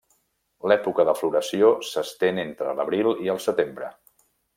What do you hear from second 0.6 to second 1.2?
L'època de